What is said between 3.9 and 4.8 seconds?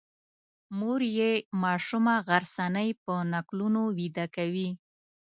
ویده کوي.